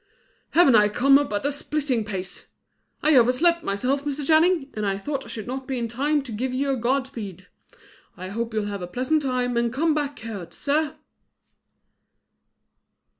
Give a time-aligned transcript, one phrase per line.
[0.57, 2.47] "Haven't I come up at a splitting pace!
[3.03, 4.25] I overslept myself, Mr.
[4.25, 7.05] Channing, and I thought I should not be in time to give you a God
[7.05, 7.45] speed.
[8.17, 10.95] I hope you'll have a pleasant time, and come back cured, sir!"